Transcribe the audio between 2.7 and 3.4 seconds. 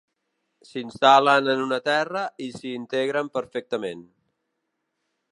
integren